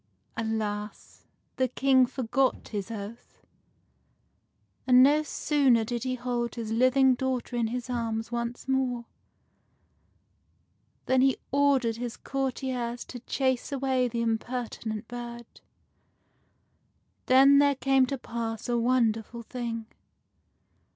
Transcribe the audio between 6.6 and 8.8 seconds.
living daughter in his arms once